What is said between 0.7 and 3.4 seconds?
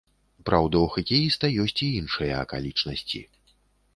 у хакеіста ёсць і іншыя акалічнасці.